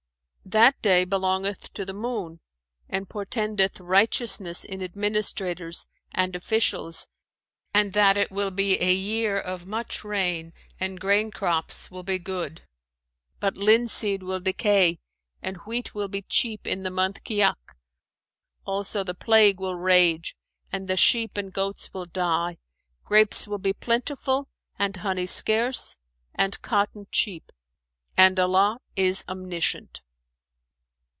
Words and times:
"That 0.43 0.81
day 0.81 1.05
belongeth 1.05 1.71
to 1.75 1.85
the 1.85 1.93
Moon 1.93 2.41
and 2.89 3.07
portendeth 3.07 3.79
righteousness 3.79 4.65
in 4.65 4.81
administrators 4.83 5.87
and 6.11 6.35
officials 6.35 7.07
and 7.73 7.93
that 7.93 8.17
it 8.17 8.31
will 8.31 8.51
be 8.51 8.81
a 8.83 8.91
year 8.93 9.39
of 9.39 9.65
much 9.65 10.03
rain 10.03 10.51
and 10.77 10.99
grain 10.99 11.31
crops 11.31 11.89
will 11.89 12.03
be 12.03 12.19
good, 12.19 12.63
but 13.39 13.55
linseed 13.57 14.23
will 14.23 14.41
decay 14.41 14.99
and 15.41 15.55
wheat 15.57 15.95
will 15.95 16.09
be 16.09 16.23
cheap 16.23 16.67
in 16.67 16.83
the 16.83 16.91
month 16.91 17.23
Kiyαhk;[FN#424] 17.23 17.75
also 18.65 19.03
the 19.05 19.13
plague 19.15 19.57
will 19.61 19.75
rage 19.77 20.35
and 20.69 20.89
the 20.89 20.97
sheep 20.97 21.37
and 21.37 21.53
goats 21.53 21.93
will 21.93 22.07
die, 22.07 22.57
grapes 23.05 23.47
will 23.47 23.59
be 23.59 23.71
plentiful 23.73 24.49
and 24.77 24.97
honey 24.97 25.27
scarce 25.27 25.95
and 26.35 26.61
cotton 26.61 27.07
cheap; 27.09 27.53
and 28.17 28.37
Allah 28.37 28.81
is 28.97 29.23
omniscient!" 29.29 30.01